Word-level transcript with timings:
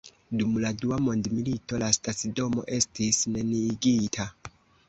Dum 0.37 0.53
la 0.63 0.71
dua 0.83 0.97
mondmilito 1.07 1.81
la 1.85 1.91
stacidomo 1.97 2.65
estis 2.79 3.23
neniigita. 3.37 4.31